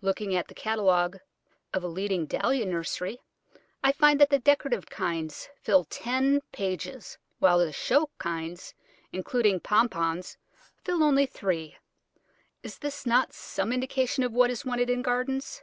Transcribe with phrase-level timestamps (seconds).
[0.00, 1.20] Looking at the catalogue
[1.72, 3.20] of a leading Dahlia nursery,
[3.84, 8.74] I find that the decorative kinds fill ten pages, while the show kinds,
[9.12, 10.36] including Pompones,
[10.82, 11.76] fill only three.
[12.64, 15.62] Is not this some indication of what is wanted in gardens?